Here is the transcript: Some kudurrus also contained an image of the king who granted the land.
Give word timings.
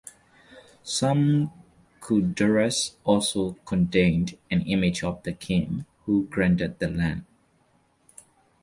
Some 0.81 1.51
kudurrus 1.99 2.95
also 3.03 3.53
contained 3.67 4.35
an 4.49 4.63
image 4.65 5.03
of 5.03 5.21
the 5.21 5.31
king 5.31 5.85
who 6.07 6.25
granted 6.25 6.79
the 6.79 6.89
land. 6.89 7.23